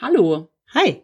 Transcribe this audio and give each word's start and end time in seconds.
Hallo, 0.00 0.48
Hi, 0.74 1.02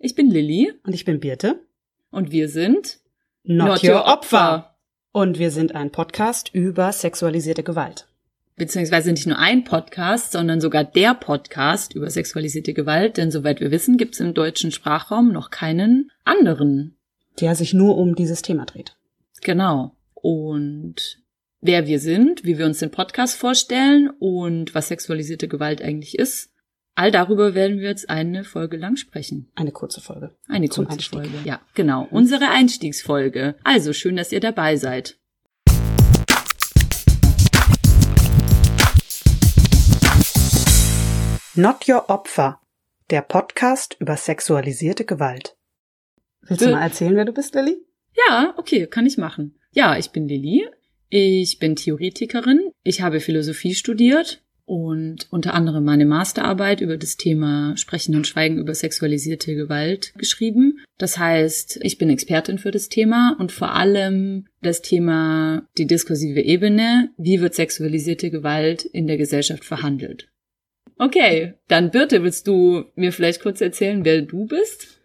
ich 0.00 0.16
bin 0.16 0.28
Lilly 0.28 0.72
und 0.82 0.92
ich 0.92 1.04
bin 1.04 1.20
Birte. 1.20 1.60
und 2.10 2.32
wir 2.32 2.48
sind 2.48 2.98
Not, 3.44 3.84
Your 3.84 4.06
Opfer. 4.06 4.74
Und 5.12 5.38
wir 5.38 5.52
sind 5.52 5.76
ein 5.76 5.92
Podcast 5.92 6.52
über 6.52 6.90
sexualisierte 6.90 7.62
Gewalt. 7.62 8.08
Beziehungsweise 8.56 9.12
nicht 9.12 9.28
nur 9.28 9.38
ein 9.38 9.62
Podcast, 9.62 10.32
sondern 10.32 10.60
sogar 10.60 10.82
der 10.82 11.14
Podcast 11.14 11.94
über 11.94 12.10
sexualisierte 12.10 12.74
Gewalt, 12.74 13.18
denn 13.18 13.30
soweit 13.30 13.60
wir 13.60 13.70
wissen, 13.70 13.96
gibt 13.96 14.14
es 14.14 14.20
im 14.20 14.34
deutschen 14.34 14.72
Sprachraum 14.72 15.30
noch 15.30 15.50
keinen 15.50 16.10
anderen. 16.24 16.96
Der 17.38 17.54
sich 17.54 17.72
nur 17.72 17.96
um 17.96 18.16
dieses 18.16 18.42
Thema 18.42 18.66
dreht. 18.66 18.96
Genau. 19.42 19.94
Und 20.14 21.22
wer 21.60 21.86
wir 21.86 22.00
sind, 22.00 22.42
wie 22.42 22.58
wir 22.58 22.66
uns 22.66 22.80
den 22.80 22.90
Podcast 22.90 23.36
vorstellen 23.36 24.10
und 24.18 24.74
was 24.74 24.88
sexualisierte 24.88 25.46
Gewalt 25.46 25.80
eigentlich 25.82 26.18
ist, 26.18 26.50
all 26.98 27.12
darüber 27.12 27.54
werden 27.54 27.78
wir 27.78 27.88
jetzt 27.88 28.10
eine 28.10 28.42
Folge 28.42 28.76
lang 28.76 28.96
sprechen. 28.96 29.48
Eine 29.54 29.70
kurze 29.70 30.00
Folge. 30.00 30.34
Eine 30.48 30.68
Zum 30.68 30.84
kurze 30.84 30.94
Einstieg. 30.98 31.20
Folge. 31.20 31.38
Ja, 31.44 31.60
genau. 31.74 32.08
Unsere 32.10 32.48
Einstiegsfolge. 32.48 33.54
Also 33.62 33.92
schön, 33.92 34.16
dass 34.16 34.32
ihr 34.32 34.40
dabei 34.40 34.74
seid. 34.76 35.16
Not 41.54 41.88
Your 41.88 42.10
Opfer. 42.10 42.60
Der 43.10 43.22
Podcast 43.22 43.96
über 44.00 44.16
sexualisierte 44.16 45.04
Gewalt. 45.04 45.56
Willst 46.42 46.62
du 46.62 46.66
Will- 46.66 46.72
mal 46.74 46.82
erzählen, 46.82 47.14
wer 47.16 47.24
du 47.24 47.32
bist, 47.32 47.54
Lilly? 47.54 47.76
Ja, 48.28 48.54
okay, 48.56 48.86
kann 48.88 49.06
ich 49.06 49.18
machen. 49.18 49.58
Ja, 49.72 49.96
ich 49.96 50.10
bin 50.10 50.26
Lilly. 50.26 50.66
Ich 51.10 51.58
bin 51.60 51.76
Theoretikerin. 51.76 52.72
Ich 52.82 53.00
habe 53.02 53.20
Philosophie 53.20 53.74
studiert 53.74 54.42
und 54.68 55.26
unter 55.30 55.54
anderem 55.54 55.84
meine 55.84 56.04
Masterarbeit 56.04 56.82
über 56.82 56.98
das 56.98 57.16
Thema 57.16 57.74
Sprechen 57.78 58.14
und 58.14 58.26
Schweigen 58.26 58.58
über 58.58 58.74
sexualisierte 58.74 59.54
Gewalt 59.54 60.12
geschrieben. 60.18 60.80
Das 60.98 61.16
heißt, 61.18 61.80
ich 61.82 61.96
bin 61.96 62.10
Expertin 62.10 62.58
für 62.58 62.70
das 62.70 62.90
Thema 62.90 63.34
und 63.38 63.50
vor 63.50 63.74
allem 63.74 64.46
das 64.60 64.82
Thema 64.82 65.66
die 65.78 65.86
diskursive 65.86 66.42
Ebene. 66.42 67.10
Wie 67.16 67.40
wird 67.40 67.54
sexualisierte 67.54 68.30
Gewalt 68.30 68.84
in 68.84 69.06
der 69.06 69.16
Gesellschaft 69.16 69.64
verhandelt? 69.64 70.28
Okay, 70.98 71.54
dann 71.68 71.90
Birte, 71.90 72.22
willst 72.22 72.46
du 72.46 72.84
mir 72.94 73.12
vielleicht 73.12 73.40
kurz 73.40 73.62
erzählen, 73.62 74.04
wer 74.04 74.20
du 74.20 74.44
bist? 74.44 75.00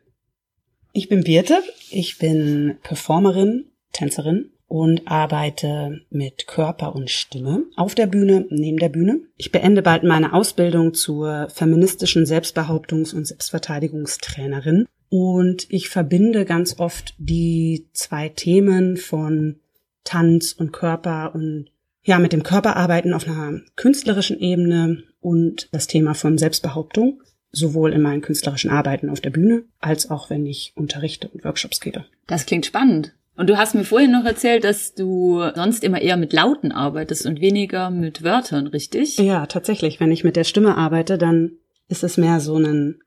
Ich 0.92 1.08
bin 1.08 1.24
Birte. 1.24 1.60
Ich 1.90 2.18
bin 2.18 2.78
Performerin, 2.84 3.66
Tänzerin 3.94 4.53
und 4.74 5.08
arbeite 5.08 6.02
mit 6.10 6.48
Körper 6.48 6.96
und 6.96 7.12
Stimme 7.12 7.66
auf 7.76 7.94
der 7.94 8.08
Bühne, 8.08 8.48
neben 8.50 8.80
der 8.80 8.90
Bühne. 8.90 9.20
Ich 9.38 9.52
beende 9.52 9.84
bald 9.84 10.02
meine 10.02 10.34
Ausbildung 10.34 10.96
zur 10.96 11.48
feministischen 11.52 12.26
Selbstbehauptungs- 12.26 13.14
und 13.14 13.28
Selbstverteidigungstrainerin 13.28 14.88
und 15.10 15.68
ich 15.70 15.90
verbinde 15.90 16.44
ganz 16.46 16.80
oft 16.80 17.14
die 17.20 17.88
zwei 17.94 18.30
Themen 18.30 18.98
von 18.98 19.60
Tanz 20.06 20.54
und 20.54 20.74
Körper 20.74 21.36
und 21.36 21.68
ja, 22.02 22.18
mit 22.18 22.34
dem 22.34 22.42
Körperarbeiten 22.42 23.14
auf 23.14 23.28
einer 23.28 23.62
künstlerischen 23.76 24.40
Ebene 24.40 25.04
und 25.22 25.70
das 25.72 25.86
Thema 25.86 26.16
von 26.16 26.40
Selbstbehauptung 26.40 27.22
sowohl 27.52 27.94
in 27.94 28.02
meinen 28.02 28.22
künstlerischen 28.22 28.72
Arbeiten 28.72 29.12
auf 29.12 29.22
der 29.22 29.30
Bühne 29.30 29.66
als 29.80 30.10
auch 30.10 30.32
wenn 30.32 30.48
ich 30.48 30.74
unterrichte 30.76 31.28
und 31.28 31.44
Workshops 31.44 31.80
gebe. 31.80 32.06
Das 32.26 32.48
klingt 32.48 32.66
spannend. 32.66 33.14
Und 33.36 33.50
du 33.50 33.58
hast 33.58 33.74
mir 33.74 33.84
vorhin 33.84 34.12
noch 34.12 34.26
erzählt, 34.26 34.64
dass 34.64 34.94
du 34.94 35.42
sonst 35.56 35.84
immer 35.84 36.02
eher 36.02 36.18
mit 36.18 36.34
Lauten 36.34 36.72
arbeitest 36.72 37.26
und 37.26 37.42
weniger 37.42 37.90
mit 37.90 38.24
Wörtern, 38.24 38.68
richtig? 38.68 39.18
Ja, 39.18 39.48
tatsächlich. 39.48 40.00
Wenn 40.00 40.12
ich 40.12 40.24
mit 40.24 40.36
der 40.36 40.44
Stimme 40.44 40.78
arbeite, 40.78 41.18
dann 41.18 41.54
ist 41.88 42.04
es 42.04 42.18
mehr 42.18 42.40
so 42.40 42.58
ein, 42.58 43.00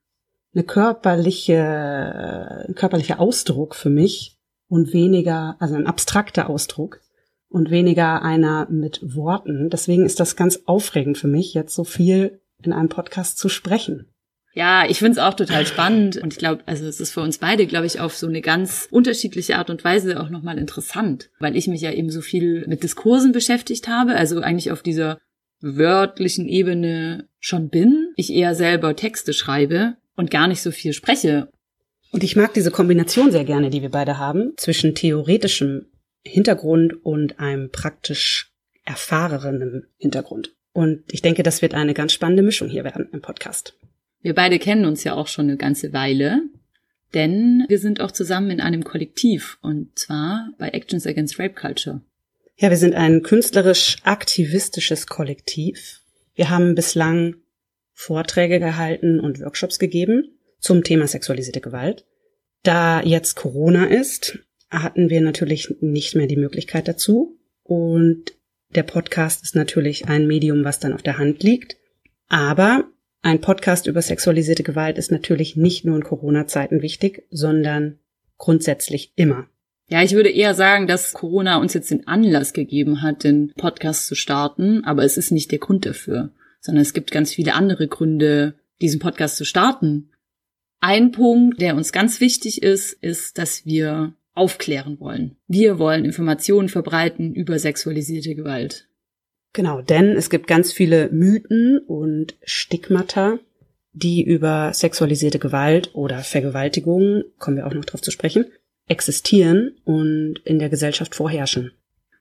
eine 0.52 0.64
körperliche, 0.64 2.64
ein 2.68 2.74
körperlicher 2.74 3.20
Ausdruck 3.20 3.76
für 3.76 3.90
mich 3.90 4.36
und 4.68 4.92
weniger, 4.92 5.56
also 5.60 5.76
ein 5.76 5.86
abstrakter 5.86 6.50
Ausdruck 6.50 7.00
und 7.48 7.70
weniger 7.70 8.22
einer 8.22 8.66
mit 8.68 9.14
Worten. 9.14 9.70
Deswegen 9.70 10.04
ist 10.04 10.18
das 10.18 10.34
ganz 10.34 10.62
aufregend 10.66 11.18
für 11.18 11.28
mich, 11.28 11.54
jetzt 11.54 11.74
so 11.74 11.84
viel 11.84 12.40
in 12.62 12.72
einem 12.72 12.88
Podcast 12.88 13.38
zu 13.38 13.48
sprechen. 13.48 14.08
Ja, 14.56 14.88
ich 14.88 15.00
find's 15.00 15.18
auch 15.18 15.34
total 15.34 15.66
spannend 15.66 16.16
und 16.16 16.32
ich 16.32 16.38
glaube, 16.38 16.62
also 16.64 16.86
es 16.86 16.98
ist 16.98 17.12
für 17.12 17.20
uns 17.20 17.36
beide, 17.36 17.66
glaube 17.66 17.84
ich, 17.84 18.00
auf 18.00 18.16
so 18.16 18.26
eine 18.26 18.40
ganz 18.40 18.88
unterschiedliche 18.90 19.58
Art 19.58 19.68
und 19.68 19.84
Weise 19.84 20.18
auch 20.18 20.30
nochmal 20.30 20.56
interessant, 20.56 21.28
weil 21.38 21.56
ich 21.56 21.68
mich 21.68 21.82
ja 21.82 21.92
eben 21.92 22.08
so 22.08 22.22
viel 22.22 22.66
mit 22.66 22.82
Diskursen 22.82 23.32
beschäftigt 23.32 23.86
habe, 23.86 24.16
also 24.16 24.40
eigentlich 24.40 24.72
auf 24.72 24.82
dieser 24.82 25.18
wörtlichen 25.60 26.48
Ebene 26.48 27.28
schon 27.38 27.68
bin. 27.68 28.14
Ich 28.16 28.32
eher 28.32 28.54
selber 28.54 28.96
Texte 28.96 29.34
schreibe 29.34 29.98
und 30.16 30.30
gar 30.30 30.48
nicht 30.48 30.62
so 30.62 30.70
viel 30.70 30.94
spreche. 30.94 31.50
Und 32.10 32.24
ich 32.24 32.34
mag 32.34 32.54
diese 32.54 32.70
Kombination 32.70 33.30
sehr 33.30 33.44
gerne, 33.44 33.68
die 33.68 33.82
wir 33.82 33.90
beide 33.90 34.16
haben, 34.16 34.54
zwischen 34.56 34.94
theoretischem 34.94 35.90
Hintergrund 36.24 37.04
und 37.04 37.40
einem 37.40 37.70
praktisch 37.70 38.52
erfahrenen 38.86 39.86
Hintergrund. 39.98 40.54
Und 40.72 41.02
ich 41.12 41.20
denke, 41.20 41.42
das 41.42 41.60
wird 41.60 41.74
eine 41.74 41.92
ganz 41.92 42.14
spannende 42.14 42.42
Mischung 42.42 42.70
hier 42.70 42.84
werden 42.84 43.10
im 43.12 43.20
Podcast. 43.20 43.74
Wir 44.26 44.34
beide 44.34 44.58
kennen 44.58 44.86
uns 44.86 45.04
ja 45.04 45.14
auch 45.14 45.28
schon 45.28 45.46
eine 45.46 45.56
ganze 45.56 45.92
Weile, 45.92 46.42
denn 47.14 47.64
wir 47.68 47.78
sind 47.78 48.00
auch 48.00 48.10
zusammen 48.10 48.50
in 48.50 48.60
einem 48.60 48.82
Kollektiv 48.82 49.56
und 49.62 49.96
zwar 49.96 50.52
bei 50.58 50.70
Actions 50.70 51.06
Against 51.06 51.38
Rape 51.38 51.54
Culture. 51.54 52.00
Ja, 52.56 52.70
wir 52.70 52.76
sind 52.76 52.96
ein 52.96 53.22
künstlerisch-aktivistisches 53.22 55.06
Kollektiv. 55.06 56.00
Wir 56.34 56.50
haben 56.50 56.74
bislang 56.74 57.36
Vorträge 57.92 58.58
gehalten 58.58 59.20
und 59.20 59.38
Workshops 59.38 59.78
gegeben 59.78 60.36
zum 60.58 60.82
Thema 60.82 61.06
sexualisierte 61.06 61.60
Gewalt. 61.60 62.04
Da 62.64 63.04
jetzt 63.04 63.36
Corona 63.36 63.84
ist, 63.84 64.40
hatten 64.70 65.08
wir 65.08 65.20
natürlich 65.20 65.76
nicht 65.80 66.16
mehr 66.16 66.26
die 66.26 66.34
Möglichkeit 66.34 66.88
dazu. 66.88 67.38
Und 67.62 68.32
der 68.70 68.82
Podcast 68.82 69.44
ist 69.44 69.54
natürlich 69.54 70.08
ein 70.08 70.26
Medium, 70.26 70.64
was 70.64 70.80
dann 70.80 70.94
auf 70.94 71.02
der 71.02 71.16
Hand 71.16 71.44
liegt. 71.44 71.76
Aber 72.26 72.90
ein 73.22 73.40
Podcast 73.40 73.86
über 73.86 74.02
sexualisierte 74.02 74.62
Gewalt 74.62 74.98
ist 74.98 75.10
natürlich 75.10 75.56
nicht 75.56 75.84
nur 75.84 75.96
in 75.96 76.04
Corona-Zeiten 76.04 76.82
wichtig, 76.82 77.24
sondern 77.30 77.98
grundsätzlich 78.38 79.12
immer. 79.16 79.48
Ja, 79.88 80.02
ich 80.02 80.12
würde 80.12 80.30
eher 80.30 80.54
sagen, 80.54 80.86
dass 80.86 81.12
Corona 81.12 81.58
uns 81.58 81.74
jetzt 81.74 81.90
den 81.90 82.08
Anlass 82.08 82.52
gegeben 82.52 83.02
hat, 83.02 83.24
den 83.24 83.52
Podcast 83.56 84.06
zu 84.06 84.14
starten, 84.16 84.84
aber 84.84 85.04
es 85.04 85.16
ist 85.16 85.30
nicht 85.30 85.52
der 85.52 85.60
Grund 85.60 85.86
dafür, 85.86 86.32
sondern 86.60 86.82
es 86.82 86.92
gibt 86.92 87.12
ganz 87.12 87.32
viele 87.32 87.54
andere 87.54 87.86
Gründe, 87.86 88.54
diesen 88.80 88.98
Podcast 88.98 89.36
zu 89.36 89.44
starten. 89.44 90.10
Ein 90.80 91.12
Punkt, 91.12 91.60
der 91.60 91.76
uns 91.76 91.92
ganz 91.92 92.20
wichtig 92.20 92.62
ist, 92.62 92.92
ist, 92.92 93.38
dass 93.38 93.64
wir 93.64 94.14
aufklären 94.34 95.00
wollen. 95.00 95.36
Wir 95.46 95.78
wollen 95.78 96.04
Informationen 96.04 96.68
verbreiten 96.68 97.34
über 97.34 97.58
sexualisierte 97.58 98.34
Gewalt. 98.34 98.88
Genau, 99.56 99.80
denn 99.80 100.18
es 100.18 100.28
gibt 100.28 100.48
ganz 100.48 100.70
viele 100.70 101.08
Mythen 101.08 101.78
und 101.78 102.34
Stigmata, 102.44 103.38
die 103.94 104.22
über 104.22 104.74
sexualisierte 104.74 105.38
Gewalt 105.38 105.94
oder 105.94 106.18
Vergewaltigung, 106.18 107.24
kommen 107.38 107.56
wir 107.56 107.66
auch 107.66 107.72
noch 107.72 107.86
drauf 107.86 108.02
zu 108.02 108.10
sprechen, 108.10 108.44
existieren 108.86 109.74
und 109.86 110.40
in 110.44 110.58
der 110.58 110.68
Gesellschaft 110.68 111.14
vorherrschen. 111.14 111.72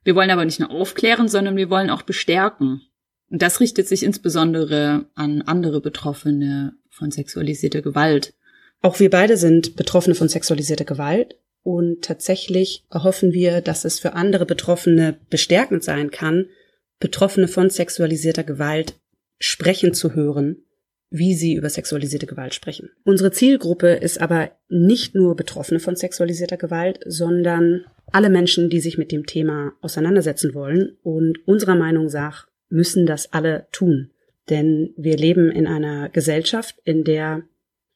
Wir 0.05 0.15
wollen 0.15 0.29
aber 0.29 0.45
nicht 0.45 0.61
nur 0.61 0.71
aufklären, 0.71 1.27
sondern 1.27 1.57
wir 1.57 1.69
wollen 1.69 1.89
auch 1.89 2.03
bestärken. 2.03 2.83
Und 3.29 3.41
das 3.41 3.59
richtet 3.59 3.89
sich 3.89 4.03
insbesondere 4.03 5.07
an 5.15 5.41
andere 5.41 5.81
Betroffene 5.81 6.77
von 6.89 7.11
sexualisierter 7.11 7.81
Gewalt. 7.81 8.33
Auch 8.81 9.01
wir 9.01 9.09
beide 9.09 9.35
sind 9.35 9.75
Betroffene 9.75 10.15
von 10.15 10.29
sexualisierter 10.29 10.85
Gewalt 10.85 11.35
und 11.63 12.01
tatsächlich 12.01 12.85
hoffen 12.93 13.33
wir, 13.33 13.59
dass 13.59 13.83
es 13.83 13.99
für 13.99 14.13
andere 14.13 14.45
Betroffene 14.45 15.17
bestärkend 15.29 15.83
sein 15.83 16.11
kann, 16.11 16.45
Betroffene 16.99 17.47
von 17.47 17.69
sexualisierter 17.69 18.43
Gewalt 18.43 18.99
sprechen 19.39 19.93
zu 19.93 20.15
hören, 20.15 20.57
wie 21.09 21.33
sie 21.33 21.53
über 21.53 21.69
sexualisierte 21.69 22.25
Gewalt 22.25 22.53
sprechen. 22.53 22.89
Unsere 23.03 23.31
Zielgruppe 23.31 23.89
ist 23.93 24.19
aber 24.19 24.51
nicht 24.69 25.15
nur 25.15 25.35
Betroffene 25.35 25.79
von 25.79 25.95
sexualisierter 25.95 26.57
Gewalt, 26.57 26.99
sondern 27.05 27.85
alle 28.11 28.29
Menschen, 28.29 28.69
die 28.69 28.79
sich 28.79 28.97
mit 28.97 29.11
dem 29.11 29.25
Thema 29.25 29.73
auseinandersetzen 29.81 30.53
wollen 30.53 30.97
und 31.03 31.37
unserer 31.47 31.75
Meinung 31.75 32.07
nach 32.07 32.47
müssen 32.69 33.05
das 33.05 33.31
alle 33.33 33.67
tun. 33.71 34.11
Denn 34.49 34.93
wir 34.97 35.17
leben 35.17 35.51
in 35.51 35.67
einer 35.67 36.09
Gesellschaft, 36.09 36.75
in 36.83 37.03
der 37.03 37.43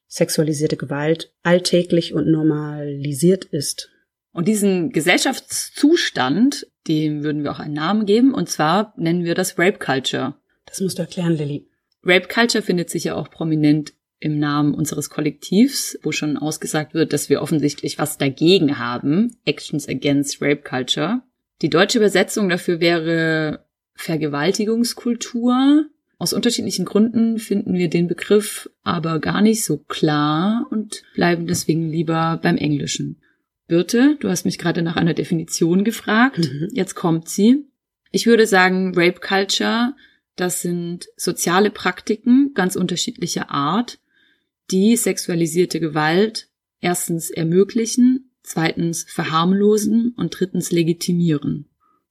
sexualisierte 0.08 0.76
Gewalt 0.76 1.32
alltäglich 1.42 2.14
und 2.14 2.28
normalisiert 2.28 3.44
ist. 3.44 3.89
Und 4.32 4.46
diesen 4.46 4.90
Gesellschaftszustand, 4.90 6.66
dem 6.86 7.24
würden 7.24 7.42
wir 7.42 7.52
auch 7.52 7.58
einen 7.58 7.74
Namen 7.74 8.06
geben, 8.06 8.32
und 8.32 8.48
zwar 8.48 8.94
nennen 8.96 9.24
wir 9.24 9.34
das 9.34 9.58
Rape 9.58 9.78
Culture. 9.78 10.34
Das 10.66 10.80
musst 10.80 10.98
du 10.98 11.02
erklären, 11.02 11.32
Lilly. 11.32 11.66
Rape 12.04 12.28
Culture 12.28 12.62
findet 12.62 12.90
sich 12.90 13.04
ja 13.04 13.14
auch 13.16 13.30
prominent 13.30 13.92
im 14.20 14.38
Namen 14.38 14.74
unseres 14.74 15.10
Kollektivs, 15.10 15.98
wo 16.02 16.12
schon 16.12 16.36
ausgesagt 16.36 16.94
wird, 16.94 17.12
dass 17.12 17.28
wir 17.28 17.42
offensichtlich 17.42 17.98
was 17.98 18.18
dagegen 18.18 18.78
haben. 18.78 19.36
Actions 19.44 19.88
Against 19.88 20.40
Rape 20.40 20.62
Culture. 20.62 21.22
Die 21.62 21.70
deutsche 21.70 21.98
Übersetzung 21.98 22.48
dafür 22.48 22.80
wäre 22.80 23.64
Vergewaltigungskultur. 23.94 25.86
Aus 26.18 26.32
unterschiedlichen 26.34 26.84
Gründen 26.84 27.38
finden 27.38 27.74
wir 27.74 27.88
den 27.88 28.08
Begriff 28.08 28.70
aber 28.82 29.20
gar 29.20 29.40
nicht 29.40 29.64
so 29.64 29.78
klar 29.78 30.66
und 30.70 31.02
bleiben 31.14 31.46
deswegen 31.46 31.90
lieber 31.90 32.38
beim 32.42 32.56
Englischen. 32.58 33.20
Birte, 33.70 34.16
du 34.18 34.28
hast 34.28 34.44
mich 34.44 34.58
gerade 34.58 34.82
nach 34.82 34.96
einer 34.96 35.14
Definition 35.14 35.84
gefragt. 35.84 36.50
Mhm. 36.52 36.68
Jetzt 36.72 36.96
kommt 36.96 37.28
sie. 37.28 37.64
Ich 38.10 38.26
würde 38.26 38.46
sagen, 38.46 38.92
Rape 38.96 39.20
Culture, 39.20 39.94
das 40.34 40.60
sind 40.60 41.06
soziale 41.16 41.70
Praktiken 41.70 42.50
ganz 42.52 42.74
unterschiedlicher 42.74 43.50
Art, 43.50 44.00
die 44.72 44.96
sexualisierte 44.96 45.78
Gewalt 45.78 46.48
erstens 46.80 47.30
ermöglichen, 47.30 48.32
zweitens 48.42 49.04
verharmlosen 49.08 50.14
und 50.16 50.38
drittens 50.38 50.72
legitimieren. 50.72 51.68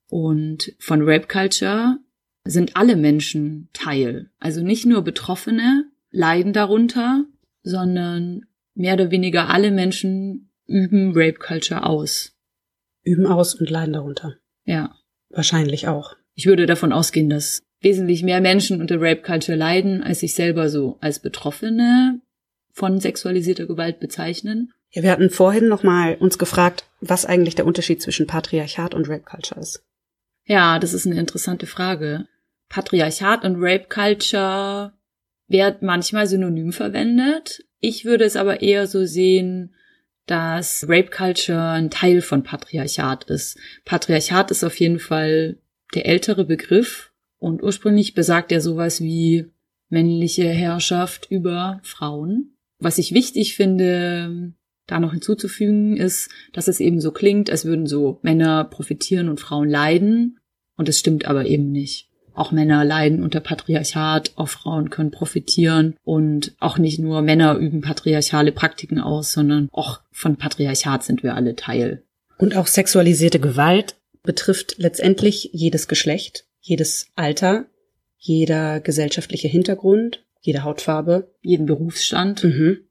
Und 0.07 0.73
von 0.79 1.01
Rape 1.01 1.27
Culture 1.27 1.97
sind 2.45 2.77
alle 2.77 2.95
Menschen 2.95 3.67
Teil. 3.73 4.31
Also 4.39 4.63
nicht 4.63 4.85
nur 4.85 5.01
Betroffene 5.01 5.91
leiden 6.09 6.53
darunter, 6.53 7.25
sondern 7.63 8.45
mehr 8.75 8.93
oder 8.93 9.11
weniger 9.11 9.49
alle 9.49 9.71
Menschen 9.71 10.48
üben 10.69 11.11
Rape 11.15 11.39
Culture 11.39 11.85
aus. 11.85 12.33
Üben 13.03 13.25
aus 13.25 13.55
und 13.55 13.69
leiden 13.69 13.93
darunter. 13.93 14.35
Ja. 14.65 14.95
Wahrscheinlich 15.29 15.87
auch. 15.87 16.15
Ich 16.33 16.45
würde 16.45 16.65
davon 16.65 16.93
ausgehen, 16.93 17.29
dass 17.29 17.61
wesentlich 17.81 18.23
mehr 18.23 18.41
Menschen 18.41 18.81
unter 18.81 19.01
Rape 19.01 19.21
Culture 19.21 19.57
leiden, 19.57 20.03
als 20.03 20.21
sich 20.21 20.33
selber 20.33 20.69
so 20.69 20.97
als 21.01 21.19
Betroffene 21.19 22.21
von 22.71 22.99
sexualisierter 22.99 23.65
Gewalt 23.65 23.99
bezeichnen. 23.99 24.71
Ja, 24.91 25.03
wir 25.03 25.11
hatten 25.11 25.29
vorhin 25.29 25.67
noch 25.67 25.83
mal 25.83 26.15
uns 26.15 26.37
gefragt, 26.37 26.85
was 26.99 27.25
eigentlich 27.25 27.55
der 27.55 27.65
Unterschied 27.65 28.01
zwischen 28.01 28.27
Patriarchat 28.27 28.93
und 28.93 29.09
Rape 29.09 29.23
Culture 29.23 29.59
ist. 29.59 29.83
Ja, 30.45 30.79
das 30.79 30.93
ist 30.93 31.05
eine 31.05 31.19
interessante 31.19 31.67
Frage. 31.67 32.27
Patriarchat 32.69 33.45
und 33.45 33.57
Rape 33.59 33.85
Culture 33.87 34.93
wird 35.47 35.81
manchmal 35.81 36.27
synonym 36.27 36.71
verwendet. 36.71 37.63
Ich 37.79 38.05
würde 38.05 38.23
es 38.23 38.35
aber 38.35 38.61
eher 38.61 38.87
so 38.87 39.05
sehen, 39.05 39.75
dass 40.29 40.85
Rape 40.87 41.09
Culture 41.09 41.71
ein 41.71 41.89
Teil 41.89 42.21
von 42.21 42.43
Patriarchat 42.43 43.23
ist. 43.25 43.57
Patriarchat 43.83 44.51
ist 44.51 44.63
auf 44.63 44.79
jeden 44.79 44.99
Fall 44.99 45.57
der 45.95 46.05
ältere 46.05 46.45
Begriff 46.45 47.11
und 47.39 47.63
ursprünglich 47.63 48.13
besagt 48.13 48.51
er 48.51 48.61
sowas 48.61 49.01
wie 49.01 49.47
männliche 49.89 50.47
Herrschaft 50.47 51.27
über 51.31 51.79
Frauen. 51.83 52.55
Was 52.77 52.99
ich 52.99 53.13
wichtig 53.13 53.55
finde, 53.55 54.53
da 54.85 54.99
noch 54.99 55.13
hinzuzufügen, 55.13 55.97
ist, 55.97 56.29
dass 56.53 56.67
es 56.67 56.79
eben 56.79 57.01
so 57.01 57.11
klingt, 57.11 57.49
als 57.49 57.65
würden 57.65 57.87
so 57.87 58.19
Männer 58.21 58.65
profitieren 58.65 59.29
und 59.29 59.39
Frauen 59.39 59.67
leiden. 59.67 60.39
Und 60.75 60.87
es 60.87 60.99
stimmt 60.99 61.25
aber 61.25 61.47
eben 61.47 61.71
nicht. 61.71 62.08
Auch 62.39 62.53
Männer 62.53 62.85
leiden 62.85 63.21
unter 63.21 63.41
Patriarchat, 63.41 64.31
auch 64.37 64.47
Frauen 64.47 64.89
können 64.89 65.11
profitieren 65.11 65.97
und 66.05 66.55
auch 66.61 66.77
nicht 66.77 66.97
nur 66.97 67.21
Männer 67.21 67.57
üben 67.57 67.81
patriarchale 67.81 68.53
Praktiken 68.53 69.01
aus, 69.01 69.33
sondern 69.33 69.67
auch 69.73 69.99
von 70.13 70.37
Patriarchat 70.37 71.03
sind 71.03 71.21
wir 71.21 71.35
alle 71.35 71.57
Teil. 71.57 72.01
Und 72.37 72.55
auch 72.55 72.67
sexualisierte 72.67 73.41
Gewalt 73.41 73.97
betrifft 74.23 74.75
letztendlich 74.77 75.49
jedes 75.51 75.89
Geschlecht, 75.89 76.45
jedes 76.61 77.07
Alter, 77.17 77.65
jeder 78.17 78.79
gesellschaftliche 78.79 79.49
Hintergrund, 79.49 80.23
jede 80.39 80.63
Hautfarbe, 80.63 81.35
jeden 81.41 81.65
Berufsstand. 81.65 82.45
Mhm. 82.45 82.85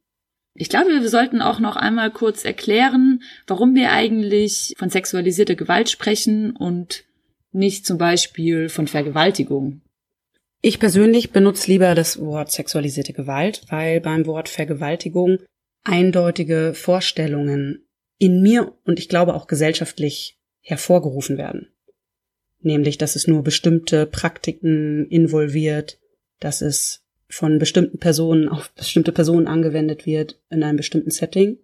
Ich 0.52 0.68
glaube, 0.68 0.90
wir 0.90 1.08
sollten 1.08 1.40
auch 1.40 1.58
noch 1.58 1.76
einmal 1.76 2.10
kurz 2.10 2.44
erklären, 2.44 3.22
warum 3.46 3.74
wir 3.74 3.92
eigentlich 3.92 4.74
von 4.76 4.90
sexualisierter 4.90 5.54
Gewalt 5.54 5.88
sprechen 5.88 6.54
und 6.54 7.07
nicht 7.52 7.86
zum 7.86 7.98
Beispiel 7.98 8.68
von 8.68 8.86
Vergewaltigung. 8.86 9.82
Ich 10.60 10.80
persönlich 10.80 11.30
benutze 11.30 11.70
lieber 11.70 11.94
das 11.94 12.18
Wort 12.18 12.50
sexualisierte 12.50 13.12
Gewalt, 13.12 13.62
weil 13.68 14.00
beim 14.00 14.26
Wort 14.26 14.48
Vergewaltigung 14.48 15.38
eindeutige 15.84 16.74
Vorstellungen 16.74 17.86
in 18.18 18.42
mir 18.42 18.74
und 18.84 18.98
ich 18.98 19.08
glaube 19.08 19.34
auch 19.34 19.46
gesellschaftlich 19.46 20.38
hervorgerufen 20.60 21.38
werden. 21.38 21.68
Nämlich, 22.60 22.98
dass 22.98 23.14
es 23.14 23.28
nur 23.28 23.44
bestimmte 23.44 24.04
Praktiken 24.04 25.06
involviert, 25.08 26.00
dass 26.40 26.60
es 26.60 27.04
von 27.28 27.58
bestimmten 27.58 27.98
Personen 27.98 28.48
auf 28.48 28.70
bestimmte 28.72 29.12
Personen 29.12 29.46
angewendet 29.46 30.06
wird 30.06 30.40
in 30.50 30.64
einem 30.64 30.76
bestimmten 30.76 31.10
Setting 31.10 31.58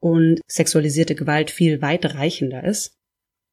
und 0.00 0.40
sexualisierte 0.48 1.14
Gewalt 1.14 1.50
viel 1.50 1.80
weitreichender 1.80 2.64
ist 2.64 2.98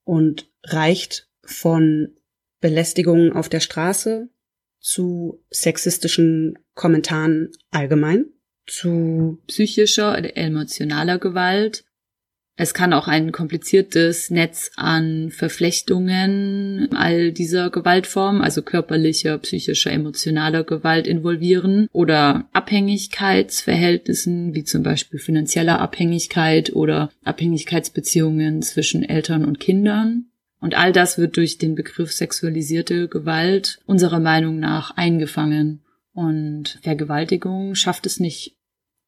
und 0.03 0.49
reicht 0.63 1.28
von 1.49 2.15
Belästigungen 2.61 3.33
auf 3.33 3.49
der 3.49 3.59
Straße 3.59 4.29
zu 4.79 5.43
sexistischen 5.49 6.57
Kommentaren 6.73 7.51
allgemein, 7.71 8.25
zu 8.65 9.41
psychischer 9.47 10.17
oder 10.17 10.37
emotionaler 10.37 11.19
Gewalt. 11.19 11.83
Es 12.55 12.73
kann 12.73 12.91
auch 12.91 13.07
ein 13.07 13.31
kompliziertes 13.31 14.31
Netz 14.31 14.71
an 14.75 15.31
Verflechtungen 15.31 16.89
all 16.93 17.31
dieser 17.31 17.69
Gewaltformen, 17.69 18.41
also 18.41 18.61
körperlicher, 18.61 19.37
psychischer, 19.37 19.93
emotionaler 19.93 20.65
Gewalt 20.65 21.07
involvieren 21.07 21.87
oder 21.93 22.49
Abhängigkeitsverhältnissen, 22.51 24.55
wie 24.55 24.65
zum 24.65 24.83
Beispiel 24.83 25.19
finanzieller 25.19 25.79
Abhängigkeit 25.79 26.73
oder 26.73 27.11
Abhängigkeitsbeziehungen 27.23 28.61
zwischen 28.61 29.03
Eltern 29.03 29.45
und 29.45 29.61
Kindern. 29.61 30.28
Und 30.59 30.75
all 30.75 30.91
das 30.91 31.17
wird 31.17 31.37
durch 31.37 31.57
den 31.57 31.75
Begriff 31.75 32.11
sexualisierte 32.11 33.07
Gewalt 33.07 33.79
unserer 33.85 34.19
Meinung 34.19 34.59
nach 34.59 34.95
eingefangen. 34.97 35.83
Und 36.13 36.79
Vergewaltigung 36.81 37.75
schafft 37.75 38.05
es 38.05 38.19
nicht. 38.19 38.57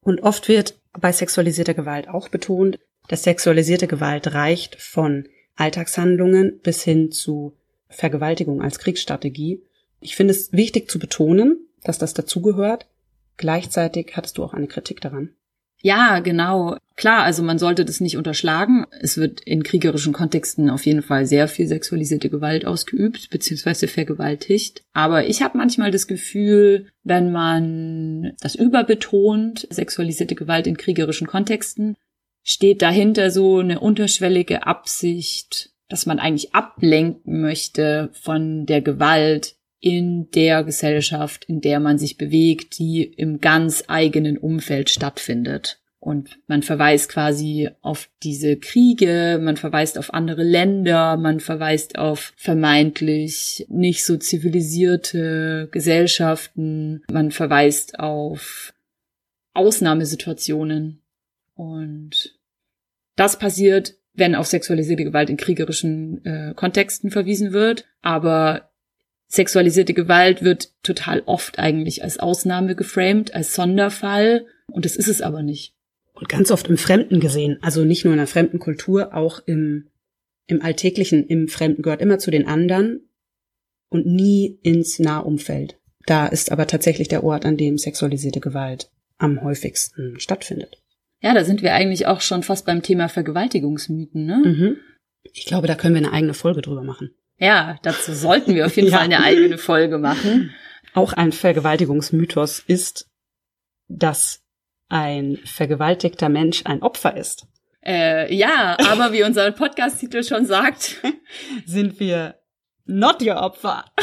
Und 0.00 0.22
oft 0.22 0.48
wird 0.48 0.78
bei 0.98 1.12
sexualisierter 1.12 1.74
Gewalt 1.74 2.08
auch 2.08 2.28
betont, 2.28 2.78
dass 3.08 3.24
sexualisierte 3.24 3.86
Gewalt 3.86 4.32
reicht 4.32 4.80
von 4.80 5.28
Alltagshandlungen 5.56 6.60
bis 6.62 6.82
hin 6.82 7.12
zu 7.12 7.56
Vergewaltigung 7.88 8.62
als 8.62 8.78
Kriegsstrategie. 8.78 9.62
Ich 10.00 10.16
finde 10.16 10.32
es 10.32 10.52
wichtig 10.52 10.90
zu 10.90 10.98
betonen, 10.98 11.68
dass 11.84 11.98
das 11.98 12.14
dazugehört. 12.14 12.86
Gleichzeitig 13.36 14.12
hattest 14.16 14.38
du 14.38 14.44
auch 14.44 14.54
eine 14.54 14.66
Kritik 14.66 15.00
daran. 15.00 15.30
Ja, 15.82 16.20
genau. 16.20 16.76
Klar, 16.94 17.24
also 17.24 17.42
man 17.42 17.58
sollte 17.58 17.84
das 17.84 18.00
nicht 18.00 18.16
unterschlagen. 18.16 18.86
Es 19.00 19.16
wird 19.16 19.40
in 19.40 19.64
kriegerischen 19.64 20.12
Kontexten 20.12 20.70
auf 20.70 20.86
jeden 20.86 21.02
Fall 21.02 21.26
sehr 21.26 21.48
viel 21.48 21.66
sexualisierte 21.66 22.30
Gewalt 22.30 22.64
ausgeübt, 22.64 23.30
beziehungsweise 23.30 23.88
vergewaltigt. 23.88 24.84
Aber 24.92 25.26
ich 25.26 25.42
habe 25.42 25.58
manchmal 25.58 25.90
das 25.90 26.06
Gefühl, 26.06 26.86
wenn 27.02 27.32
man 27.32 28.34
das 28.40 28.54
überbetont, 28.54 29.66
sexualisierte 29.70 30.36
Gewalt 30.36 30.68
in 30.68 30.76
kriegerischen 30.76 31.26
Kontexten, 31.26 31.96
steht 32.44 32.80
dahinter 32.82 33.32
so 33.32 33.58
eine 33.58 33.80
unterschwellige 33.80 34.66
Absicht, 34.66 35.70
dass 35.88 36.06
man 36.06 36.20
eigentlich 36.20 36.54
ablenken 36.54 37.40
möchte 37.40 38.10
von 38.12 38.66
der 38.66 38.82
Gewalt, 38.82 39.56
in 39.82 40.30
der 40.30 40.62
Gesellschaft, 40.62 41.44
in 41.46 41.60
der 41.60 41.80
man 41.80 41.98
sich 41.98 42.16
bewegt, 42.16 42.78
die 42.78 43.02
im 43.02 43.40
ganz 43.40 43.84
eigenen 43.88 44.38
Umfeld 44.38 44.90
stattfindet. 44.90 45.81
Und 46.02 46.40
man 46.48 46.64
verweist 46.64 47.10
quasi 47.10 47.70
auf 47.80 48.10
diese 48.24 48.56
Kriege, 48.56 49.38
man 49.40 49.56
verweist 49.56 49.98
auf 49.98 50.12
andere 50.12 50.42
Länder, 50.42 51.16
man 51.16 51.38
verweist 51.38 51.96
auf 51.96 52.32
vermeintlich 52.36 53.66
nicht 53.68 54.04
so 54.04 54.16
zivilisierte 54.16 55.68
Gesellschaften, 55.70 57.04
man 57.08 57.30
verweist 57.30 58.00
auf 58.00 58.74
Ausnahmesituationen. 59.54 61.02
Und 61.54 62.36
das 63.14 63.38
passiert, 63.38 63.94
wenn 64.12 64.34
auf 64.34 64.48
sexualisierte 64.48 65.04
Gewalt 65.04 65.30
in 65.30 65.36
kriegerischen 65.36 66.24
äh, 66.24 66.52
Kontexten 66.56 67.12
verwiesen 67.12 67.52
wird. 67.52 67.84
Aber 68.00 68.72
Sexualisierte 69.28 69.94
Gewalt 69.94 70.42
wird 70.42 70.72
total 70.82 71.22
oft 71.24 71.60
eigentlich 71.60 72.02
als 72.02 72.18
Ausnahme 72.18 72.74
geframed, 72.74 73.34
als 73.34 73.54
Sonderfall. 73.54 74.46
Und 74.66 74.84
das 74.84 74.96
ist 74.96 75.08
es 75.08 75.22
aber 75.22 75.44
nicht. 75.44 75.76
Und 76.22 76.28
ganz 76.28 76.52
oft 76.52 76.68
im 76.68 76.76
Fremden 76.76 77.18
gesehen. 77.18 77.58
Also 77.62 77.84
nicht 77.84 78.04
nur 78.04 78.14
in 78.14 78.18
der 78.18 78.28
fremden 78.28 78.60
Kultur, 78.60 79.12
auch 79.12 79.40
im, 79.44 79.88
im 80.46 80.62
Alltäglichen, 80.62 81.26
im 81.26 81.48
Fremden 81.48 81.82
gehört 81.82 82.00
immer 82.00 82.20
zu 82.20 82.30
den 82.30 82.46
anderen 82.46 83.08
und 83.88 84.06
nie 84.06 84.56
ins 84.62 85.00
Nahumfeld. 85.00 85.80
Da 86.06 86.28
ist 86.28 86.52
aber 86.52 86.68
tatsächlich 86.68 87.08
der 87.08 87.24
Ort, 87.24 87.44
an 87.44 87.56
dem 87.56 87.76
sexualisierte 87.76 88.38
Gewalt 88.38 88.88
am 89.18 89.42
häufigsten 89.42 90.20
stattfindet. 90.20 90.80
Ja, 91.22 91.34
da 91.34 91.42
sind 91.42 91.60
wir 91.60 91.74
eigentlich 91.74 92.06
auch 92.06 92.20
schon 92.20 92.44
fast 92.44 92.66
beim 92.66 92.84
Thema 92.84 93.08
Vergewaltigungsmythen, 93.08 94.24
ne? 94.24 94.42
Mhm. 94.44 94.76
Ich 95.24 95.46
glaube, 95.46 95.66
da 95.66 95.74
können 95.74 95.96
wir 95.96 96.02
eine 96.02 96.12
eigene 96.12 96.34
Folge 96.34 96.62
drüber 96.62 96.84
machen. 96.84 97.10
Ja, 97.36 97.80
dazu 97.82 98.14
sollten 98.14 98.54
wir 98.54 98.66
auf 98.66 98.76
jeden 98.76 98.88
ja. 98.92 98.98
Fall 98.98 99.06
eine 99.06 99.24
eigene 99.24 99.58
Folge 99.58 99.98
machen. 99.98 100.54
Auch 100.94 101.14
ein 101.14 101.32
Vergewaltigungsmythos 101.32 102.60
ist, 102.60 103.10
dass 103.88 104.41
ein 104.92 105.38
vergewaltigter 105.44 106.28
Mensch 106.28 106.62
ein 106.64 106.82
Opfer 106.82 107.16
ist. 107.16 107.46
Äh, 107.84 108.32
ja, 108.32 108.76
aber 108.90 109.12
wie 109.12 109.24
unser 109.24 109.50
Podcast-Titel 109.50 110.22
schon 110.22 110.46
sagt, 110.46 110.98
sind 111.66 111.98
wir 111.98 112.36
not 112.84 113.22
your 113.22 113.36
Opfer. 113.36 113.84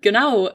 Genau. 0.00 0.50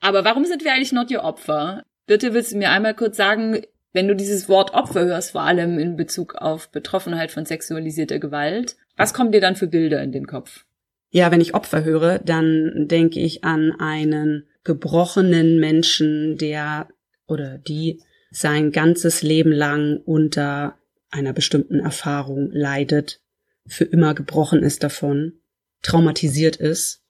Aber 0.00 0.24
warum 0.24 0.44
sind 0.44 0.64
wir 0.64 0.72
eigentlich 0.72 0.92
not 0.92 1.10
your 1.10 1.24
Opfer? 1.24 1.82
Bitte 2.06 2.34
willst 2.34 2.52
du 2.52 2.58
mir 2.58 2.70
einmal 2.70 2.94
kurz 2.94 3.16
sagen, 3.16 3.62
wenn 3.92 4.08
du 4.08 4.14
dieses 4.14 4.48
Wort 4.48 4.74
Opfer 4.74 5.04
hörst, 5.04 5.32
vor 5.32 5.42
allem 5.42 5.78
in 5.78 5.96
Bezug 5.96 6.34
auf 6.36 6.70
Betroffenheit 6.70 7.30
von 7.30 7.46
sexualisierter 7.46 8.18
Gewalt, 8.18 8.76
was 8.96 9.14
kommen 9.14 9.32
dir 9.32 9.40
dann 9.40 9.56
für 9.56 9.66
Bilder 9.66 10.02
in 10.02 10.12
den 10.12 10.26
Kopf? 10.26 10.64
Ja, 11.10 11.30
wenn 11.30 11.40
ich 11.40 11.54
Opfer 11.54 11.84
höre, 11.84 12.18
dann 12.18 12.86
denke 12.88 13.20
ich 13.20 13.44
an 13.44 13.72
einen 13.78 14.46
gebrochenen 14.66 15.58
Menschen, 15.58 16.36
der 16.36 16.88
oder 17.26 17.56
die 17.56 18.02
sein 18.30 18.72
ganzes 18.72 19.22
Leben 19.22 19.52
lang 19.52 19.98
unter 20.04 20.78
einer 21.08 21.32
bestimmten 21.32 21.80
Erfahrung 21.80 22.50
leidet, 22.50 23.22
für 23.66 23.84
immer 23.84 24.14
gebrochen 24.14 24.62
ist 24.62 24.82
davon, 24.82 25.40
traumatisiert 25.82 26.56
ist 26.56 27.02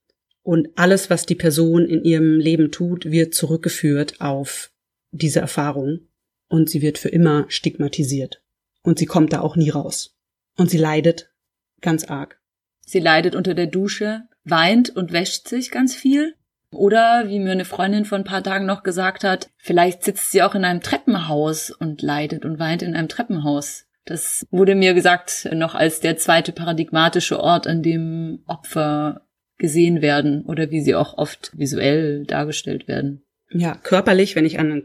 und 0.43 0.69
alles, 0.77 1.11
was 1.11 1.27
die 1.27 1.35
Person 1.35 1.87
in 1.87 2.05
ihrem 2.05 2.39
Leben 2.39 2.71
tut, 2.71 3.11
wird 3.11 3.35
zurückgeführt 3.35 4.21
auf 4.21 4.71
diese 5.11 5.41
Erfahrung 5.41 6.09
und 6.49 6.71
sie 6.71 6.83
wird 6.83 6.99
für 6.99 7.09
immer 7.09 7.47
stigmatisiert. 7.49 8.43
Und 8.83 9.01
sie 9.01 9.07
kommt 9.07 9.33
da 9.33 9.41
auch 9.41 9.57
nie 9.57 9.71
raus. 9.71 10.17
Und 10.57 10.71
sie 10.71 10.79
leidet 10.79 11.33
ganz 11.81 12.05
arg. 12.05 12.41
Sie 12.87 13.01
leidet 13.01 13.35
unter 13.35 13.55
der 13.55 13.67
Dusche, 13.67 14.23
weint 14.45 14.91
und 14.95 15.13
wäscht 15.13 15.49
sich 15.49 15.73
ganz 15.73 15.97
viel. 15.97 16.37
Oder, 16.77 17.25
wie 17.29 17.39
mir 17.39 17.53
eine 17.53 17.65
Freundin 17.65 18.05
vor 18.05 18.19
ein 18.19 18.25
paar 18.25 18.43
Tagen 18.43 18.67
noch 18.67 18.83
gesagt 18.83 19.25
hat, 19.25 19.51
vielleicht 19.57 20.05
sitzt 20.05 20.31
sie 20.31 20.43
auch 20.43 20.55
in 20.55 20.65
einem 20.65 20.81
Treppenhaus 20.81 21.71
und 21.71 22.03
leidet 22.03 22.45
und 22.45 22.59
weint 22.59 22.83
in 22.83 22.95
einem 22.95 23.09
Treppenhaus. 23.09 23.87
Das 24.05 24.47
wurde 24.51 24.75
mir 24.75 24.95
gesagt 24.95 25.49
noch 25.53 25.75
als 25.75 26.01
der 26.01 26.17
zweite 26.17 26.53
paradigmatische 26.53 27.41
Ort, 27.41 27.67
an 27.67 27.83
dem 27.83 28.45
Opfer 28.47 29.23
gesehen 29.59 30.03
werden 30.03 30.45
oder 30.45 30.71
wie 30.71 30.81
sie 30.81 30.95
auch 30.95 31.19
oft 31.19 31.51
visuell 31.59 32.25
dargestellt 32.25 32.87
werden. 32.89 33.23
Ja, 33.51 33.77
körperlich, 33.77 34.37
wenn 34.37 34.45
ich 34.45 34.59
an 34.59 34.83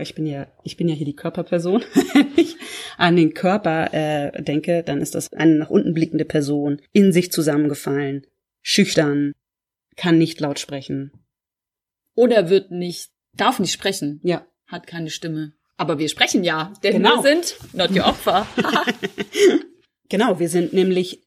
ich 0.00 0.14
bin 0.14 0.26
ja 0.26 0.46
ich 0.62 0.76
bin 0.76 0.88
ja 0.88 0.94
hier 0.94 1.06
die 1.06 1.16
Körperperson, 1.16 1.82
wenn 2.14 2.28
ich 2.36 2.56
an 2.96 3.16
den 3.16 3.34
Körper 3.34 3.92
äh, 3.92 4.42
denke, 4.42 4.82
dann 4.84 5.00
ist 5.00 5.14
das 5.14 5.32
eine 5.32 5.56
nach 5.56 5.70
unten 5.70 5.92
blickende 5.92 6.24
Person, 6.24 6.80
in 6.92 7.12
sich 7.12 7.32
zusammengefallen, 7.32 8.26
schüchtern, 8.62 9.32
kann 9.96 10.18
nicht 10.18 10.40
laut 10.40 10.58
sprechen. 10.58 11.12
Oder 12.16 12.50
wird 12.50 12.72
nicht, 12.72 13.10
darf 13.34 13.60
nicht 13.60 13.72
sprechen. 13.72 14.20
Ja. 14.24 14.44
Hat 14.66 14.88
keine 14.88 15.10
Stimme. 15.10 15.52
Aber 15.76 15.98
wir 16.00 16.08
sprechen 16.08 16.42
ja, 16.42 16.72
denn 16.82 16.94
Genau. 16.94 17.22
wir 17.22 17.22
sind 17.22 17.56
not 17.74 17.90
your 17.92 18.06
Opfer. 18.06 18.46
Genau, 20.08 20.38
wir 20.38 20.48
sind 20.48 20.72
nämlich 20.72 21.26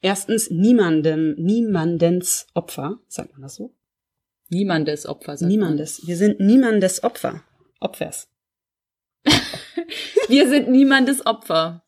erstens 0.00 0.48
niemandem, 0.50 1.34
niemandens 1.38 2.46
Opfer, 2.54 3.00
sagt 3.08 3.32
man 3.32 3.42
das 3.42 3.56
so? 3.56 3.74
Niemandes 4.48 5.06
Opfer. 5.06 5.32
sagt 5.36 5.40
man. 5.42 5.48
Niemandes. 5.50 6.06
Wir 6.06 6.16
sind 6.16 6.38
niemandes 6.38 7.02
Opfer. 7.02 7.42
Opfers. 7.80 8.28
Wir 10.28 10.48
sind 10.48 10.68
niemandes 10.70 11.26
Opfer. 11.26 11.84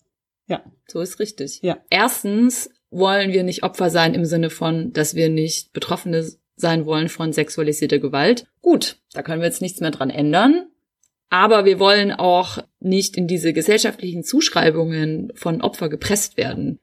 Ja. 0.46 0.64
So 0.88 1.00
ist 1.00 1.18
richtig. 1.20 1.60
Ja. 1.62 1.78
Erstens 1.88 2.68
wollen 2.90 3.32
wir 3.32 3.42
nicht 3.44 3.62
Opfer 3.62 3.90
sein 3.90 4.14
im 4.14 4.24
Sinne 4.24 4.50
von, 4.50 4.92
dass 4.92 5.14
wir 5.14 5.28
nicht 5.28 5.72
Betroffene 5.72 6.26
sein 6.56 6.86
wollen 6.86 7.08
von 7.08 7.32
sexualisierter 7.32 7.98
Gewalt. 7.98 8.46
Gut, 8.62 8.96
da 9.12 9.22
können 9.22 9.40
wir 9.40 9.48
jetzt 9.48 9.62
nichts 9.62 9.80
mehr 9.80 9.90
dran 9.90 10.10
ändern. 10.10 10.66
Aber 11.30 11.64
wir 11.64 11.78
wollen 11.78 12.12
auch 12.12 12.58
nicht 12.80 13.16
in 13.16 13.26
diese 13.26 13.52
gesellschaftlichen 13.52 14.22
Zuschreibungen 14.22 15.32
von 15.34 15.62
Opfer 15.62 15.88
gepresst 15.88 16.36
werden. 16.36 16.78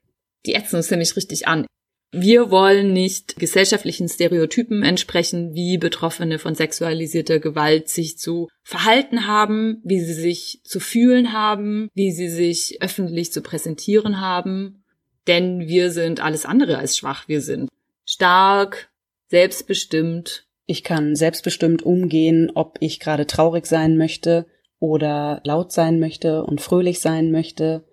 Die 0.45 0.55
ätzen 0.55 0.75
uns 0.75 0.91
nämlich 0.91 1.15
richtig 1.15 1.47
an. 1.47 1.65
Wir 2.13 2.51
wollen 2.51 2.91
nicht 2.91 3.37
gesellschaftlichen 3.37 4.09
Stereotypen 4.09 4.83
entsprechen, 4.83 5.53
wie 5.53 5.77
Betroffene 5.77 6.39
von 6.39 6.55
sexualisierter 6.55 7.39
Gewalt 7.39 7.87
sich 7.87 8.17
zu 8.17 8.49
verhalten 8.63 9.27
haben, 9.27 9.81
wie 9.85 10.01
sie 10.01 10.13
sich 10.13 10.59
zu 10.65 10.81
fühlen 10.81 11.31
haben, 11.31 11.87
wie 11.93 12.11
sie 12.11 12.27
sich 12.27 12.81
öffentlich 12.81 13.31
zu 13.31 13.41
präsentieren 13.41 14.19
haben. 14.19 14.83
Denn 15.27 15.61
wir 15.69 15.91
sind 15.91 16.19
alles 16.19 16.45
andere 16.45 16.77
als 16.77 16.97
schwach. 16.97 17.29
Wir 17.29 17.39
sind 17.39 17.69
stark, 18.05 18.90
selbstbestimmt. 19.31 20.45
Ich 20.65 20.83
kann 20.83 21.15
selbstbestimmt 21.15 21.83
umgehen, 21.83 22.51
ob 22.53 22.77
ich 22.81 22.99
gerade 22.99 23.25
traurig 23.25 23.65
sein 23.65 23.97
möchte 23.97 24.45
oder 24.77 25.41
laut 25.45 25.71
sein 25.71 25.99
möchte 25.99 26.43
und 26.43 26.59
fröhlich 26.59 26.99
sein 26.99 27.31
möchte. 27.31 27.85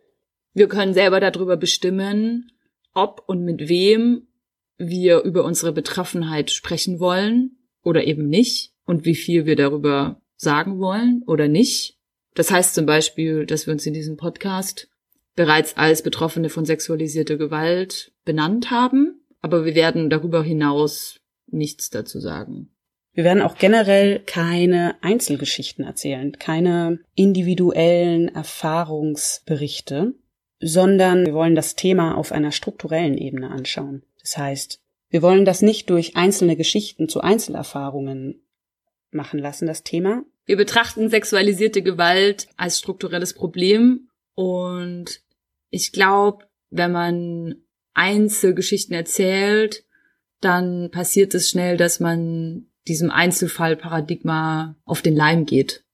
Wir 0.52 0.66
können 0.66 0.94
selber 0.94 1.20
darüber 1.20 1.56
bestimmen, 1.56 2.50
ob 2.92 3.22
und 3.26 3.44
mit 3.44 3.68
wem 3.68 4.26
wir 4.78 5.22
über 5.22 5.44
unsere 5.44 5.72
Betroffenheit 5.72 6.50
sprechen 6.50 6.98
wollen 6.98 7.58
oder 7.84 8.04
eben 8.04 8.28
nicht 8.28 8.72
und 8.84 9.04
wie 9.04 9.14
viel 9.14 9.46
wir 9.46 9.54
darüber 9.54 10.20
sagen 10.36 10.80
wollen 10.80 11.22
oder 11.26 11.46
nicht. 11.46 11.98
Das 12.34 12.50
heißt 12.50 12.74
zum 12.74 12.84
Beispiel, 12.84 13.46
dass 13.46 13.66
wir 13.66 13.72
uns 13.72 13.86
in 13.86 13.94
diesem 13.94 14.16
Podcast 14.16 14.88
bereits 15.36 15.76
als 15.76 16.02
Betroffene 16.02 16.48
von 16.48 16.64
sexualisierter 16.64 17.36
Gewalt 17.36 18.12
benannt 18.24 18.72
haben, 18.72 19.24
aber 19.40 19.64
wir 19.64 19.76
werden 19.76 20.10
darüber 20.10 20.42
hinaus 20.42 21.20
nichts 21.50 21.90
dazu 21.90 22.20
sagen. 22.20 22.70
Wir 23.12 23.24
werden 23.24 23.42
auch 23.42 23.56
generell 23.56 24.20
keine 24.20 24.96
Einzelgeschichten 25.02 25.84
erzählen, 25.84 26.32
keine 26.32 27.00
individuellen 27.14 28.28
Erfahrungsberichte, 28.28 30.14
sondern 30.60 31.26
wir 31.26 31.34
wollen 31.34 31.54
das 31.54 31.74
Thema 31.74 32.16
auf 32.16 32.30
einer 32.32 32.52
strukturellen 32.52 33.18
Ebene 33.18 33.50
anschauen. 33.50 34.04
Das 34.20 34.38
heißt, 34.38 34.80
wir 35.10 35.22
wollen 35.22 35.44
das 35.44 35.62
nicht 35.62 35.90
durch 35.90 36.16
einzelne 36.16 36.56
Geschichten 36.56 37.08
zu 37.08 37.20
Einzelerfahrungen 37.20 38.42
machen 39.10 39.38
lassen, 39.38 39.66
das 39.66 39.82
Thema. 39.82 40.22
Wir 40.44 40.56
betrachten 40.56 41.10
sexualisierte 41.10 41.82
Gewalt 41.82 42.48
als 42.56 42.78
strukturelles 42.78 43.34
Problem 43.34 44.08
und 44.34 45.22
ich 45.70 45.92
glaube, 45.92 46.46
wenn 46.70 46.92
man 46.92 47.56
Einzelgeschichten 47.94 48.94
erzählt, 48.94 49.84
dann 50.40 50.90
passiert 50.90 51.34
es 51.34 51.50
schnell, 51.50 51.76
dass 51.76 52.00
man 52.00 52.66
diesem 52.86 53.10
Einzelfallparadigma 53.10 54.76
auf 54.84 55.02
den 55.02 55.14
Leim 55.14 55.46
geht. 55.46 55.84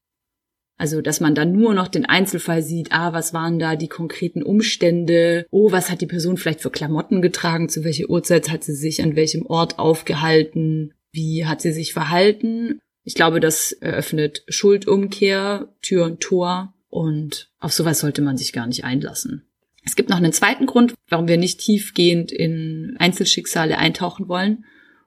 Also, 0.76 1.00
dass 1.00 1.20
man 1.20 1.34
dann 1.34 1.52
nur 1.52 1.72
noch 1.72 1.86
den 1.86 2.04
Einzelfall 2.04 2.62
sieht, 2.62 2.90
ah, 2.90 3.12
was 3.12 3.32
waren 3.32 3.58
da 3.58 3.76
die 3.76 3.88
konkreten 3.88 4.42
Umstände, 4.42 5.46
oh, 5.50 5.70
was 5.70 5.88
hat 5.88 6.00
die 6.00 6.06
Person 6.06 6.36
vielleicht 6.36 6.62
für 6.62 6.70
Klamotten 6.70 7.22
getragen, 7.22 7.68
zu 7.68 7.84
welcher 7.84 8.10
Uhrzeit 8.10 8.50
hat 8.50 8.64
sie 8.64 8.74
sich 8.74 9.02
an 9.02 9.14
welchem 9.14 9.46
Ort 9.46 9.78
aufgehalten, 9.78 10.92
wie 11.12 11.46
hat 11.46 11.60
sie 11.60 11.72
sich 11.72 11.92
verhalten. 11.92 12.80
Ich 13.04 13.14
glaube, 13.14 13.38
das 13.38 13.70
eröffnet 13.70 14.42
Schuldumkehr, 14.48 15.72
Tür 15.80 16.06
und 16.06 16.20
Tor 16.20 16.74
und 16.88 17.50
auf 17.60 17.72
sowas 17.72 18.00
sollte 18.00 18.22
man 18.22 18.36
sich 18.36 18.52
gar 18.52 18.66
nicht 18.66 18.84
einlassen. 18.84 19.46
Es 19.84 19.96
gibt 19.96 20.08
noch 20.08 20.16
einen 20.16 20.32
zweiten 20.32 20.66
Grund, 20.66 20.94
warum 21.08 21.28
wir 21.28 21.36
nicht 21.36 21.60
tiefgehend 21.60 22.32
in 22.32 22.96
Einzelschicksale 22.98 23.78
eintauchen 23.78 24.28
wollen. 24.28 24.64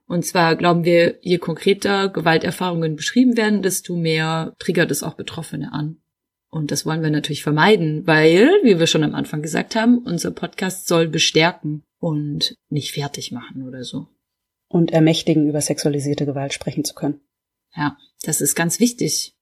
Und 0.07 0.25
zwar 0.25 0.55
glauben 0.55 0.85
wir, 0.85 1.17
je 1.21 1.37
konkreter 1.37 2.09
Gewalterfahrungen 2.09 2.95
beschrieben 2.95 3.35
werden, 3.35 3.61
desto 3.61 3.95
mehr 3.95 4.55
triggert 4.59 4.91
es 4.91 5.03
auch 5.03 5.15
Betroffene 5.15 5.73
an. 5.73 5.97
Und 6.49 6.71
das 6.71 6.85
wollen 6.85 7.03
wir 7.03 7.09
natürlich 7.09 7.43
vermeiden, 7.43 8.07
weil, 8.07 8.49
wie 8.63 8.79
wir 8.79 8.87
schon 8.87 9.03
am 9.03 9.15
Anfang 9.15 9.41
gesagt 9.41 9.75
haben, 9.75 9.97
unser 9.97 10.31
Podcast 10.31 10.87
soll 10.87 11.07
bestärken 11.07 11.83
und 11.99 12.55
nicht 12.69 12.93
fertig 12.93 13.31
machen 13.31 13.67
oder 13.67 13.83
so. 13.83 14.07
Und 14.69 14.91
ermächtigen, 14.91 15.49
über 15.49 15.59
sexualisierte 15.59 16.25
Gewalt 16.25 16.53
sprechen 16.53 16.85
zu 16.85 16.93
können. 16.93 17.19
Ja, 17.75 17.97
das 18.23 18.41
ist 18.41 18.55
ganz 18.55 18.79
wichtig. 18.79 19.33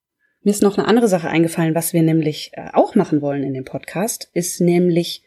Mir 0.41 0.51
ist 0.51 0.61
noch 0.61 0.77
eine 0.77 0.87
andere 0.87 1.07
Sache 1.07 1.29
eingefallen, 1.29 1.73
was 1.73 1.93
wir 1.93 2.03
nämlich 2.03 2.51
äh, 2.53 2.69
auch 2.73 2.95
machen 2.95 3.21
wollen 3.21 3.43
in 3.43 3.53
dem 3.53 3.65
Podcast, 3.65 4.29
ist 4.33 4.61
nämlich, 4.61 5.23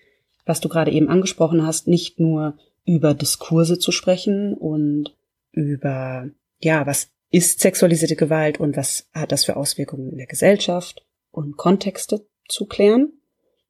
was 0.49 0.61
du 0.61 0.69
gerade 0.69 0.91
eben 0.91 1.09
angesprochen 1.09 1.65
hast, 1.65 1.87
nicht 1.87 2.19
nur 2.19 2.59
über 2.85 3.15
Diskurse 3.15 3.79
zu 3.79 3.93
sprechen 3.93 4.55
und 4.55 5.15
über, 5.53 6.31
ja, 6.61 6.87
was 6.87 7.11
ist 7.31 7.61
sexualisierte 7.61 8.17
Gewalt 8.17 8.59
und 8.59 8.77
was 8.77 9.09
hat 9.13 9.31
das 9.31 9.45
für 9.45 9.57
Auswirkungen 9.57 10.11
in 10.11 10.17
der 10.17 10.27
Gesellschaft 10.27 11.05
und 11.31 11.59
Kontexte 11.59 12.27
zu 12.49 12.65
klären, 12.65 13.13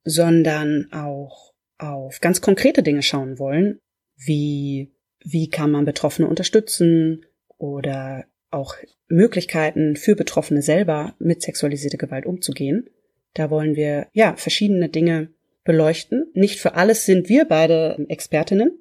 sondern 0.05 0.89
auch 0.93 1.53
auf 1.79 2.21
ganz 2.21 2.41
konkrete 2.41 2.85
Dinge 2.85 3.03
schauen 3.03 3.41
wollen, 3.41 3.81
wie, 4.17 4.93
wie 5.25 5.51
kann 5.51 5.73
man 5.73 5.85
Betroffene 5.85 6.29
unterstützen 6.29 7.27
oder 7.57 8.25
auch 8.51 8.77
Möglichkeiten 9.09 9.97
für 9.97 10.15
Betroffene 10.15 10.63
selber 10.63 11.15
mit 11.19 11.43
sexualisierter 11.43 11.99
Gewalt 11.99 12.25
umzugehen. 12.25 12.89
Da 13.35 13.51
wollen 13.51 13.75
wir, 13.75 14.07
ja, 14.13 14.37
verschiedene 14.37 14.89
Dinge 14.89 15.31
beleuchten. 15.69 16.25
Nicht 16.33 16.61
für 16.61 16.77
alles 16.77 17.05
sind 17.05 17.29
wir 17.29 17.45
beide 17.45 18.07
Expertinnen. 18.09 18.79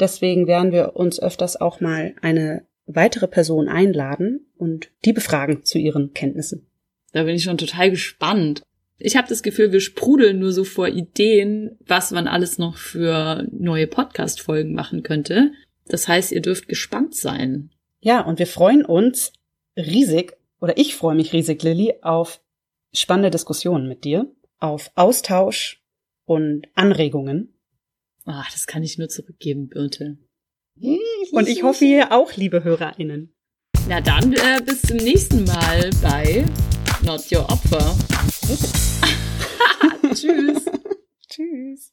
Deswegen 0.00 0.48
werden 0.48 0.72
wir 0.72 0.96
uns 0.96 1.22
öfters 1.22 1.60
auch 1.60 1.80
mal 1.80 2.16
eine 2.22 2.66
weitere 2.86 3.28
Person 3.28 3.68
einladen 3.68 4.44
und 4.56 4.90
die 5.04 5.12
befragen 5.12 5.64
zu 5.64 5.78
ihren 5.78 6.12
Kenntnissen. 6.12 6.66
Da 7.12 7.22
bin 7.22 7.36
ich 7.36 7.44
schon 7.44 7.56
total 7.56 7.90
gespannt. 7.90 8.62
Ich 8.98 9.16
habe 9.16 9.28
das 9.28 9.44
Gefühl, 9.44 9.70
wir 9.70 9.80
sprudeln 9.80 10.40
nur 10.40 10.50
so 10.50 10.64
vor 10.64 10.88
Ideen, 10.88 11.78
was 11.86 12.10
man 12.10 12.26
alles 12.26 12.58
noch 12.58 12.78
für 12.78 13.46
neue 13.52 13.86
Podcast-Folgen 13.86 14.74
machen 14.74 15.04
könnte. 15.04 15.52
Das 15.86 16.08
heißt, 16.08 16.32
ihr 16.32 16.42
dürft 16.42 16.66
gespannt 16.66 17.14
sein. 17.14 17.70
Ja, 18.00 18.22
und 18.22 18.40
wir 18.40 18.48
freuen 18.48 18.84
uns 18.84 19.32
riesig, 19.76 20.36
oder 20.60 20.78
ich 20.78 20.96
freue 20.96 21.14
mich 21.14 21.32
riesig, 21.32 21.62
Lilly, 21.62 21.94
auf 22.02 22.40
spannende 22.92 23.30
Diskussionen 23.30 23.86
mit 23.86 24.02
dir, 24.02 24.26
auf 24.58 24.90
Austausch 24.96 25.83
und 26.24 26.66
Anregungen. 26.74 27.54
Ach, 28.24 28.50
das 28.50 28.66
kann 28.66 28.82
ich 28.82 28.98
nur 28.98 29.08
zurückgeben, 29.08 29.68
Birte. 29.68 30.18
Hm, 30.80 30.98
und 31.32 31.48
ich 31.48 31.62
hoffe, 31.62 31.84
ihr 31.84 32.12
auch, 32.12 32.34
liebe 32.36 32.64
HörerInnen. 32.64 33.34
Na 33.88 34.00
dann, 34.00 34.32
äh, 34.32 34.62
bis 34.64 34.82
zum 34.82 34.96
nächsten 34.96 35.44
Mal 35.44 35.90
bei 36.02 36.44
Not 37.04 37.30
Your 37.30 37.44
Opfer. 37.50 37.96
Tschüss. 40.14 40.64
Tschüss. 41.28 41.92